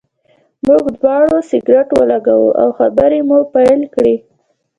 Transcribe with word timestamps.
موږ 0.65 0.83
دواړو 0.99 1.37
سګرټ 1.49 1.87
ولګاوه 1.97 2.49
او 2.61 2.69
خبرې 2.77 3.19
مو 3.27 3.39
پیل 3.53 3.81
کړې. 3.93 4.15